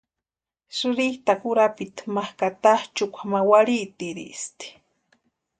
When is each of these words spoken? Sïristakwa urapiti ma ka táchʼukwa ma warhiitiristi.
Sïristakwa 0.75 1.47
urapiti 1.51 2.03
ma 2.13 2.23
ka 2.37 2.47
táchʼukwa 2.63 3.23
ma 3.31 3.39
warhiitiristi. 3.49 4.67